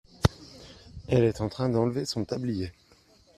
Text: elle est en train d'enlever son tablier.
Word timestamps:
elle 1.09 1.25
est 1.25 1.41
en 1.41 1.49
train 1.49 1.69
d'enlever 1.69 2.05
son 2.05 2.25
tablier. 2.25 2.71